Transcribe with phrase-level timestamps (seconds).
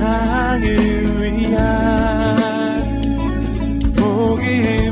[0.00, 0.64] 세상을
[1.20, 2.80] 위한
[3.94, 4.90] 복음의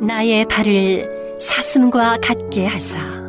[0.00, 3.21] 나의 발을 사슴과 같게 하사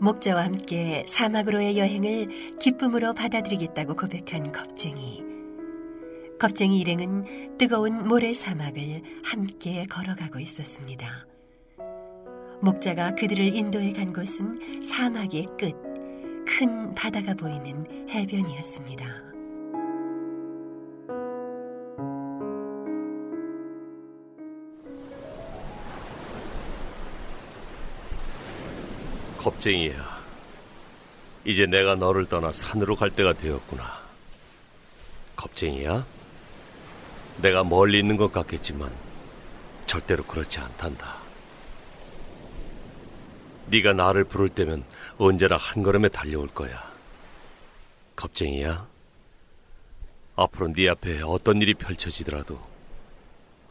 [0.00, 5.22] 목자와 함께 사막으로의 여행을 기쁨으로 받아들이겠다고 고백한 겁쟁이.
[6.38, 11.26] 겁쟁이 일행은 뜨거운 모래 사막을 함께 걸어가고 있었습니다.
[12.62, 15.74] 목자가 그들을 인도해 간 곳은 사막의 끝,
[16.46, 19.29] 큰 바다가 보이는 해변이었습니다.
[29.40, 30.20] 겁쟁이야.
[31.46, 34.00] 이제 내가 너를 떠나 산으로 갈 때가 되었구나.
[35.34, 36.04] 겁쟁이야?
[37.38, 38.92] 내가 멀리 있는 것 같겠지만
[39.86, 41.16] 절대로 그렇지 않단다.
[43.68, 44.84] 네가 나를 부를 때면
[45.16, 46.90] 언제나 한 걸음에 달려올 거야.
[48.16, 48.86] 겁쟁이야?
[50.36, 52.60] 앞으로 네 앞에 어떤 일이 펼쳐지더라도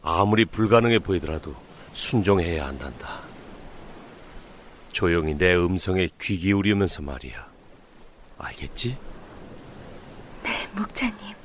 [0.02, 1.54] 아무리 불가능해 보이더라도
[1.92, 3.30] 순종해야 한단다.
[4.92, 7.48] 조용히 내 음성에 귀 기울이면서 말이야.
[8.38, 8.96] 알겠지?
[10.42, 11.39] 네, 목자님.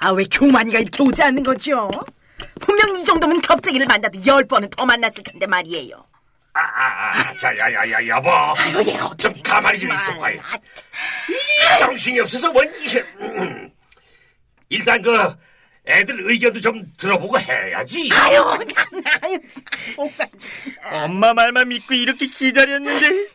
[0.00, 1.88] 아, 왜 교만이가 이렇게 오지 않는 거죠?
[2.58, 6.04] 분명 이 정도면 겁쟁이를 만나도 열 번은 더 만났을 텐데 말이에요.
[6.54, 8.30] 아, 아, 아, 자, 야, 야, 야, 여보.
[8.30, 10.40] 아유, 얘가 좀 가만히 좀 있어 봐 요.
[11.78, 13.00] 정신이 없어서 뭔 이게.
[13.20, 13.70] 음.
[14.70, 15.36] 일단 그
[15.86, 18.08] 애들 의견도 좀 들어보고 해야지.
[18.12, 18.86] 아유, 참,
[19.22, 19.38] 아유,
[19.94, 20.28] 속상.
[20.90, 23.28] 엄마 말만 믿고 이렇게 기다렸는데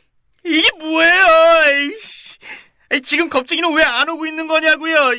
[0.43, 1.23] 이게 뭐예요?
[1.69, 2.37] 에이씨.
[2.91, 5.13] 에이, 지금 겁쟁이는 왜 안 오고 있는 거냐고요?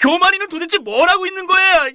[0.00, 1.90] 교만이는 도대체 뭘 하고 있는 거예요?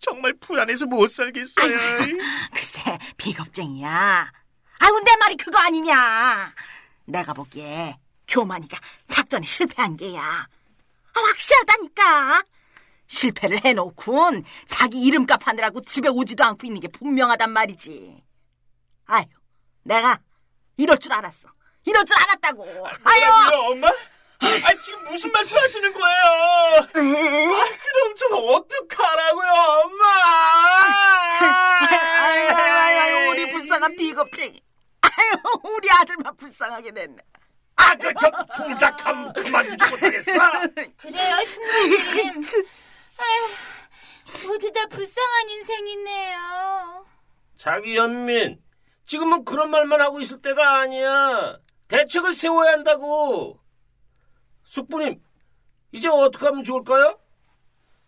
[0.00, 1.78] 정말 불안해서 못 살겠어요.
[1.78, 2.18] 아유,
[2.52, 4.32] 글쎄, 비겁쟁이야.
[4.78, 6.52] 아유, 내 말이 그거 아니냐.
[7.06, 7.96] 내가 보기에
[8.28, 10.22] 교만이가 작전에 실패한 게야.
[10.22, 12.42] 아, 확실하다니까.
[13.06, 18.22] 실패를 해놓군 자기 이름값 하느라고 집에 오지도 않고 있는 게 분명하단 말이지.
[19.06, 19.24] 아유,
[19.84, 20.18] 내가
[20.76, 21.48] 이럴 줄 알았어.
[21.84, 22.64] 이럴 줄 알았다고.
[23.04, 23.88] 아유, 뭐라고요, 엄마?
[24.64, 26.24] 아, 지금 무슨 말씀 하시는 거예요?
[26.78, 29.50] 아, 그럼 좀 어떡하라고요,
[29.84, 30.04] 엄마?
[31.40, 34.62] 아유, 아유, 아유, 아유, 우리 불쌍한 비겁쟁이.
[35.02, 37.16] 아유, 우리 아들만 불쌍하게 됐네.
[37.76, 40.32] 아, 그, 저, 둘다 감, 그만두지 못하겠어.
[40.98, 42.42] 그래요, 신부님.
[43.18, 47.06] 아휴, 모두 다 불쌍한 인생이네요.
[47.58, 48.60] 자기 연민,
[49.06, 51.58] 지금은 그런 말만 하고 있을 때가 아니야.
[51.88, 53.60] 대책을 세워야 한다고.
[54.64, 55.22] 숙부님,
[55.92, 57.18] 이제 어떻게 하면 좋을까요?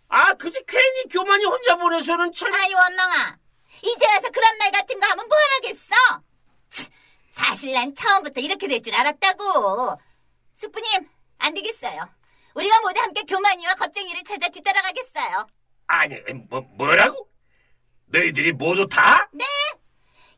[0.09, 2.53] 아, 그저 괜히 교만이 혼자 보내서는 참.
[2.55, 3.39] 아이, 원망아.
[3.83, 5.95] 이제 와서 그런 말 같은 거 하면 뭘 하겠어?
[6.71, 6.89] 치,
[7.31, 9.99] 사실 난 처음부터 이렇게 될 줄 알았다고.
[10.55, 11.09] 숙부님,
[11.39, 12.09] 안 되겠어요.
[12.55, 15.47] 우리가 모두 함께 교만이와 겁쟁이를 찾아 뒤따라가겠어요.
[15.89, 16.17] 아니,
[16.49, 17.29] 뭐, 뭐라고?
[18.07, 19.29] 너희들이 모두 다?
[19.33, 19.45] 네.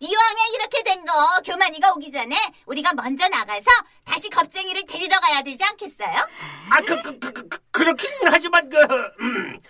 [0.00, 2.36] 이왕에 이렇게 된 거 교만이가 오기 전에
[2.66, 3.64] 우리가 먼저 나가서
[4.04, 6.28] 다시 겁쟁이를 데리러 가야 되지 않겠어요?
[6.70, 8.78] 아, 그, 그, 그, 그, 그렇긴 하지만, 그,
[9.20, 9.60] 음,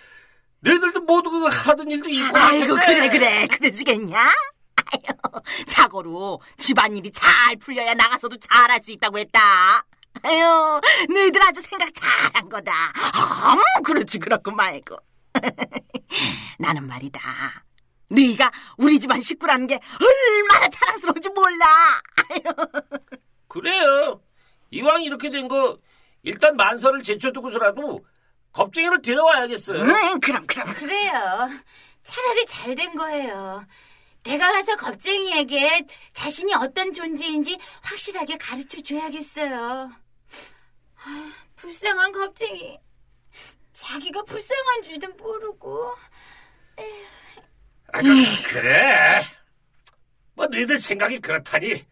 [0.61, 2.37] 너희들도 모두 그 하던 일도 있고.
[2.37, 2.75] 아이고.
[2.75, 3.47] 그래, 그래.
[3.47, 4.19] 그래주겠냐?
[4.19, 9.85] 아유, 자고로 집안일이 잘 풀려야 나가서도 잘 할 수 있다고 했다.
[10.23, 12.71] 아유, 너희들 아주 생각 잘한 거다.
[13.77, 14.97] 음, 그렇지, 그렇고 말고.
[16.59, 17.19] 나는 말이다.
[18.09, 21.65] 너희가 우리 집안 식구라는 게 얼마나 자랑스러운지 몰라.
[22.29, 22.41] 아유.
[23.47, 24.21] 그래요.
[24.71, 25.79] 이왕 이렇게 된 거
[26.23, 28.05] 일단 만서를 제쳐두고서라도
[28.51, 29.79] 겁쟁이를 데려와야겠어요.
[29.81, 30.67] 응, 그럼, 그럼.
[30.73, 31.47] 그래요.
[32.03, 33.65] 차라리 잘 된 거예요.
[34.23, 39.89] 내가 가서 겁쟁이에게 자신이 어떤 존재인지 확실하게 가르쳐 줘야겠어요.
[41.05, 42.77] 아휴, 불쌍한 겁쟁이.
[43.73, 45.95] 자기가 불쌍한 줄도 모르고.
[47.91, 49.25] 아, 그, 그래.
[50.33, 51.85] 뭐 너희들 생각이 그렇다니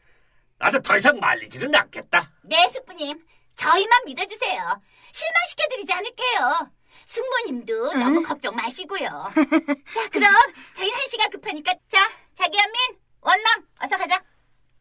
[0.60, 2.32] 나도 더 이상 말리지는 않겠다.
[2.44, 3.20] 네, 숙부님.
[3.56, 4.82] 저희만 믿어주세요.
[5.12, 6.72] 실망시켜드리지 않을게요.
[7.06, 9.08] 숙모님도 너무 걱정 마시고요.
[9.34, 10.34] 자, 그럼
[10.74, 12.78] 저희는 한시가 급하니까 자, 자기한민,
[13.22, 14.22] 원망, 어서 가자.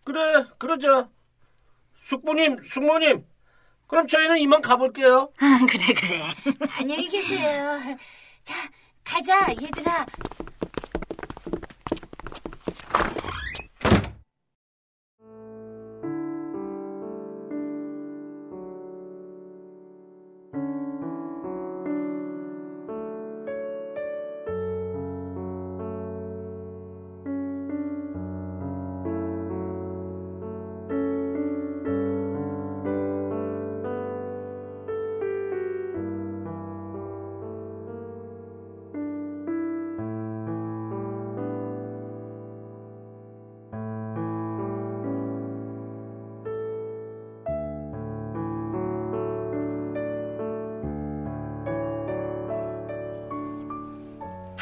[0.05, 1.09] 그래, 그러자.
[2.05, 3.27] 숙부님, 숙모님.
[3.87, 5.33] 그럼 저희는 이만 가볼게요.
[5.39, 6.23] 아, 그래, 그래.
[6.79, 7.81] 안녕히 계세요.
[8.45, 8.55] 자,
[9.05, 10.07] 가자, 얘들아.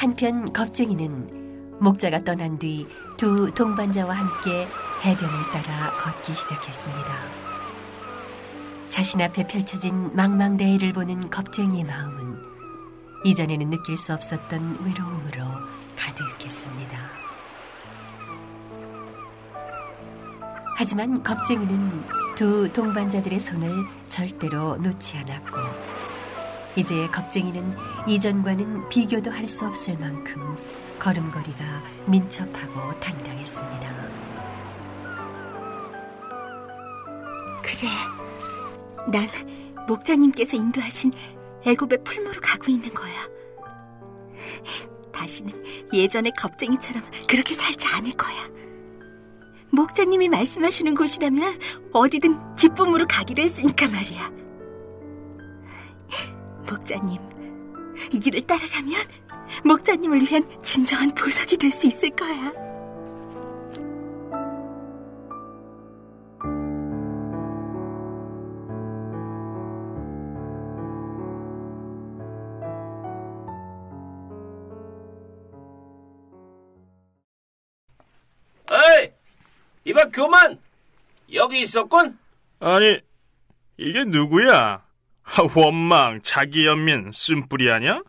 [0.04, 2.86] 한편 겁쟁이는 목자가 떠난 뒤
[3.16, 4.68] 두 동반자와 함께
[5.04, 7.04] 해변을 따라 걷기 시작했습니다.
[8.88, 12.42] 자신 앞에 펼쳐진 망망대해를 보는 겁쟁이의 마음은
[13.24, 15.44] 이전에는 느낄 수 없었던 외로움으로
[15.96, 16.98] 가득했습니다.
[20.76, 22.04] 하지만 겁쟁이는
[22.34, 25.83] 두 동반자들의 손을 절대로 놓지 않았고
[26.76, 27.76] 이제 겁쟁이는
[28.06, 30.56] 이전과는 비교도 할 수 없을 만큼
[30.98, 33.94] 걸음걸이가 민첩하고 당당했습니다.
[37.62, 37.88] 그래.
[39.10, 39.28] 난
[39.86, 41.12] 목자님께서 인도하신
[41.66, 43.12] 애굽의 풀무로 가고 있는 거야.
[45.12, 45.52] 다시는
[45.92, 48.48] 예전의 겁쟁이처럼 그렇게 살지 않을 거야.
[49.70, 51.58] 목자님이 말씀하시는 곳이라면
[51.92, 54.43] 어디든 기쁨으로 가기로 했으니까 말이야.
[56.68, 57.18] 목자님,
[58.12, 58.94] 이 길을 따라가면
[59.64, 62.52] 목자님을 위한 진정한 보석이 될 수 있을 거야.
[78.70, 79.12] 에이!
[79.84, 80.58] 이봐, 교만!
[81.32, 82.18] 여기 있었군?
[82.60, 83.00] 아니,
[83.76, 84.83] 이게 누구야?
[85.24, 88.02] 하, 원망, 자기 연민, 쓴뿌리 아냐?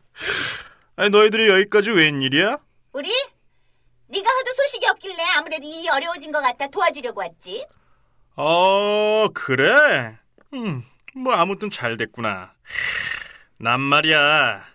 [0.97, 2.57] 아니, 너희들이 여기까지 웬일이야?
[2.93, 3.09] 우리?
[4.07, 7.65] 네가 하도 소식이 없길래 아무래도 일이 어려워진 것 같아 도와주려고 왔지.
[8.35, 10.17] 어, 그래?
[10.53, 10.83] 음,
[11.15, 12.53] 뭐 아무튼 잘 됐구나.
[13.57, 14.65] 난 말이야,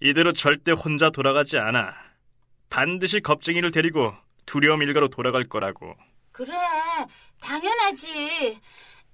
[0.00, 1.94] 이대로 절대 혼자 돌아가지 않아.
[2.70, 4.14] 반드시 겁쟁이를 데리고
[4.46, 5.94] 두려움 일가로 돌아갈 거라고.
[6.32, 6.52] 그래,
[7.40, 8.58] 당연하지.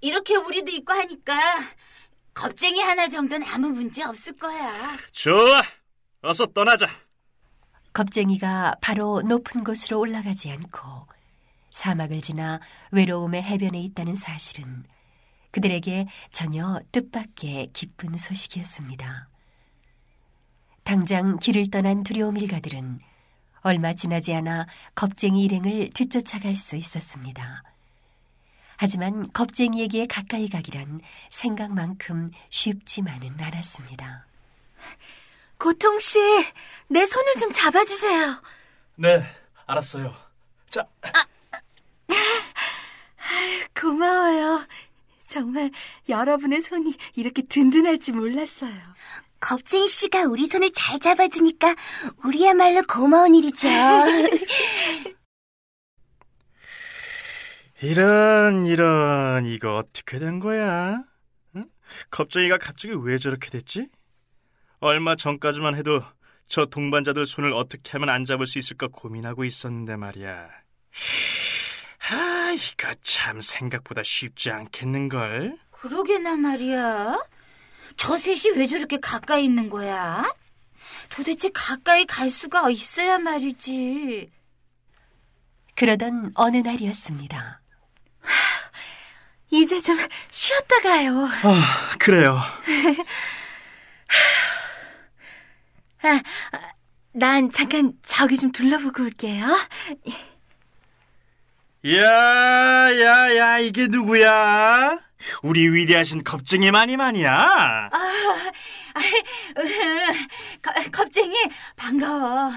[0.01, 1.35] 이렇게 우리도 있고 하니까
[2.37, 4.95] 겁쟁이 하나 정도는 아무 문제 없을 거야.
[5.13, 5.63] 좋아,
[6.21, 6.87] 어서 떠나자.
[7.95, 10.79] 겁쟁이가 바로 높은 곳으로 올라가지 않고
[11.71, 12.61] 사막을 지나
[12.93, 14.85] 외로움의 해변에 있다는 사실은
[15.51, 19.31] 그들에게 전혀 뜻밖의 기쁜 소식이었습니다.
[20.85, 23.01] 당장 길을 떠난 두려움 일가들은
[23.63, 27.63] 얼마 지나지 않아 겁쟁이 일행을 뒤쫓아갈 수 있었습니다.
[28.77, 34.27] 하지만 겁쟁이에게 가까이 가기란 생각만큼 쉽지만은 않았습니다.
[35.59, 36.19] 고통 씨,
[36.89, 38.43] 내 손을 좀 잡아주세요.
[38.97, 39.23] 네,
[39.67, 40.15] 알았어요.
[40.69, 40.87] 자,
[43.81, 44.67] 고마워요.
[45.27, 45.71] 정말
[46.09, 48.75] 여러분의 손이 이렇게 든든할지 몰랐어요.
[49.41, 51.75] 겁쟁이 씨가 우리 손을 잘 잡아주니까
[52.25, 53.69] 우리야말로 고마운 일이죠.
[57.83, 61.03] 이런, 이런, 이거 어떻게 된 거야?
[61.57, 61.67] 응?
[62.11, 63.89] 겁쟁이가 갑자기 왜 저렇게 됐지?
[64.81, 66.03] 얼마 전까지만 해도
[66.49, 70.49] 저 동반자들 손을 어떻게 하면 안 잡을 수 있을까 고민하고 있었는데 말이야.
[72.11, 75.59] 아, 이거 참 생각보다 쉽지 않겠는걸?
[75.71, 77.19] 그러게나 말이야.
[77.97, 80.25] 저 셋이 왜 저렇게 가까이 있는 거야?
[81.11, 84.31] 도대체 가까이 갈 수가 있어야 말이지.
[85.75, 87.61] 그러던 어느 날이었습니다.
[89.51, 89.97] 이제 좀
[90.31, 91.27] 쉬었다 가요.
[91.43, 92.39] 아, 그래요.
[96.03, 96.23] 아, 아,
[97.13, 99.47] 난 잠깐 저기 좀 둘러보고 올게요.
[101.87, 104.99] 야, 야, 야, 이게 누구야?
[105.43, 107.33] 우리 위대하신 겁쟁이 마니만이야.
[107.33, 109.01] 아, 아,
[110.63, 111.35] 거, 겁쟁이
[111.77, 112.51] 반가워.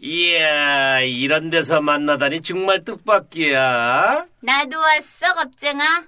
[0.00, 4.26] 이야, 이런 데서 만나다니 정말 뜻밖이야.
[4.40, 6.04] 나도 왔어, 겁쟁아.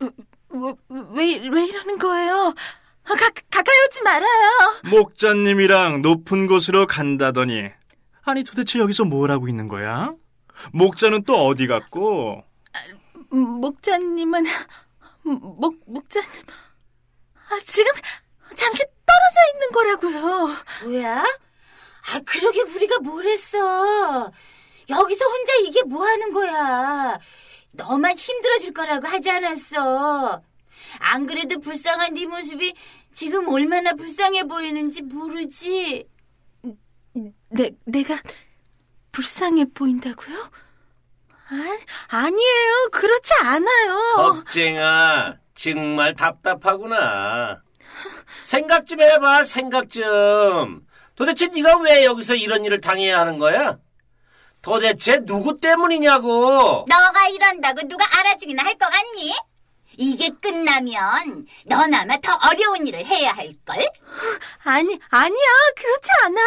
[0.00, 2.54] 왜, 왜, 왜 이러는 거예요?
[3.04, 4.50] 아, 가, 가까이 오지 말아요.
[4.90, 7.70] 목자님이랑 높은 곳으로 간다더니.
[8.22, 10.12] 아니, 도대체 여기서 뭘 하고 있는 거야?
[10.72, 12.42] 목자는 또 어디 갔고?
[13.32, 14.44] 음, 목자님은
[15.22, 16.28] 목 목자님
[17.50, 17.92] 아, 지금
[18.56, 20.56] 잠시 떨어져 있는 거라고요.
[20.84, 21.24] 뭐야?
[22.06, 24.30] 아, 그러게 우리가 뭘 했어.
[24.90, 27.18] 여기서 혼자 이게 뭐 하는 거야.
[27.72, 30.42] 너만 힘들어질 거라고 하지 않았어.
[30.98, 32.74] 안 그래도 불쌍한 네 모습이
[33.14, 36.06] 지금 얼마나 불쌍해 보이는지 모르지.
[37.48, 38.20] 내 내가
[39.12, 40.50] 불쌍해 보인다고요?
[41.48, 42.88] 아, 아니에요.
[42.90, 43.98] 그렇지 않아요.
[44.16, 47.62] 겁쟁아, 정말 답답하구나.
[48.42, 50.86] 생각 좀 해봐, 생각 좀.
[51.16, 53.78] 도대체 네가 왜 여기서 이런 일을 당해야 하는 거야?
[54.62, 56.86] 도대체 누구 때문이냐고.
[56.88, 59.34] 너가 이런다고 누가 알아주기나 할 것 같니?
[59.96, 63.88] 이게 끝나면 넌 아마 더 어려운 일을 해야 할걸?
[64.64, 65.46] 아니, 아니야.
[65.76, 66.40] 그렇지 않아.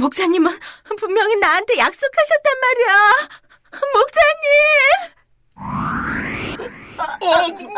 [0.00, 0.58] 목사님은
[0.98, 3.28] 분명히 나한테 약속하셨단 말이야.
[3.94, 5.16] 목사님!
[6.98, 7.36] 어, 뭐,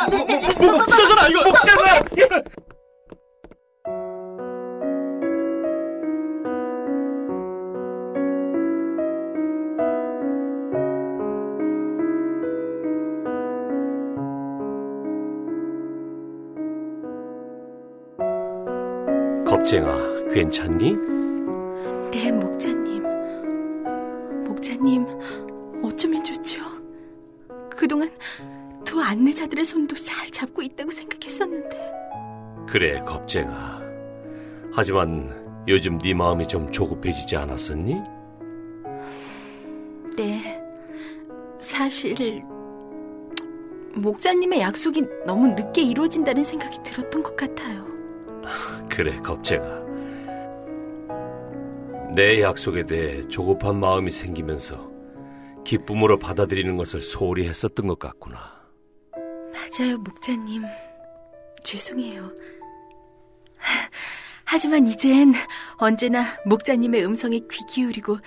[0.08, 0.26] 뭐,
[0.58, 1.44] 뭐, 목자잖아, 이거!
[1.44, 2.00] 목자잖아!
[19.58, 19.98] 겁쟁아,
[20.32, 20.92] 괜찮니?
[22.12, 23.02] 네, 목자님.
[24.44, 25.06] 목자님,
[25.82, 26.60] 어쩌면 좋죠?
[27.68, 28.08] 그동안
[28.84, 31.92] 두 안내자들의 손도 잘 잡고 있다고 생각했었는데.
[32.68, 33.82] 그래, 겁쟁아.
[34.72, 37.96] 하지만 요즘 네 마음이 좀 조급해지지 않았었니?
[40.16, 40.62] 네.
[41.58, 42.44] 사실,
[43.94, 47.97] 목자님의 약속이 너무 늦게 이루어진다는 생각이 들었던 것 같아요.
[48.98, 49.64] 그래, 겁쟁아.
[52.16, 54.90] 내 약속에 대해 조급한 마음이 생기면서
[55.64, 58.60] 기쁨으로 받아들이는 것을 소홀히 했었던 것 같구나.
[59.52, 60.64] 맞아요, 목자님.
[61.62, 62.34] 죄송해요.
[64.44, 65.32] 하지만 이젠
[65.76, 68.18] 언제나 목자님의 음성에 귀 기울이고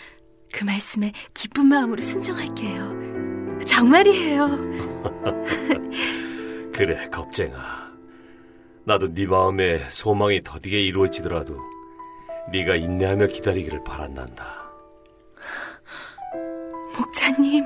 [0.53, 3.59] 그 말씀에 기쁜 마음으로 순종할게요.
[3.67, 4.57] 정말이에요.
[6.71, 7.80] 그래, 겁쟁아.
[8.83, 11.57] 나도 네 마음에 소망이 더디게 이루어지더라도
[12.51, 14.61] 네가 인내하며 기다리기를 바란단다.
[16.97, 17.65] 목자님.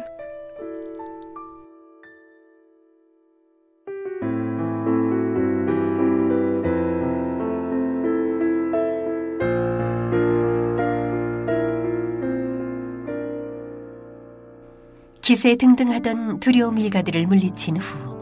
[15.22, 18.15] 기세 등등하던 두려움 일가들을 물리친 후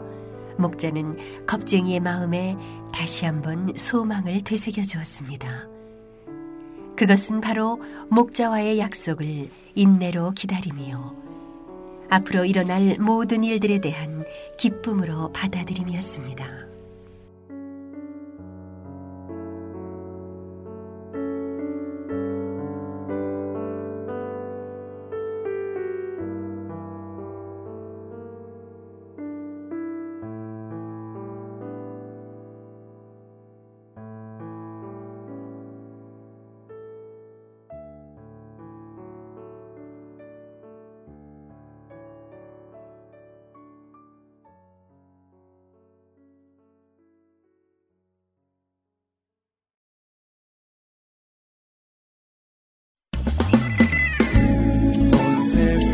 [0.58, 2.56] 목자는 겁쟁이의 마음에
[2.92, 5.68] 다시 한번 소망을 되새겨 주었습니다.
[6.96, 7.80] 그것은 바로
[8.10, 11.24] 목자와의 약속을 인내로 기다림이요.
[12.10, 14.24] 앞으로 일어날 모든 일들에 대한
[14.58, 16.73] 기쁨으로 받아들임이었습니다.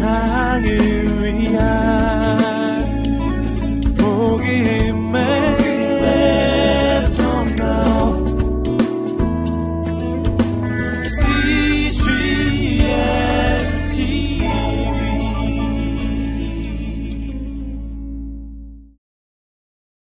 [0.00, 0.89] 세상을